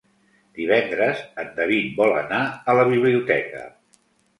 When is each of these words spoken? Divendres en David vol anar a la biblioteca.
Divendres 0.59 1.21
en 1.45 1.53
David 1.61 1.95
vol 2.03 2.19
anar 2.25 2.43
a 2.47 2.79
la 2.83 2.91
biblioteca. 2.97 3.69